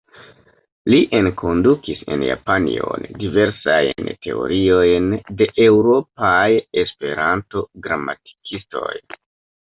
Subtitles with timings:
[0.91, 5.09] Li enkondukis en Japanion diversajn teoriojn
[5.41, 6.41] de eŭropaj
[6.85, 8.95] Esperanto-gramatikistoj.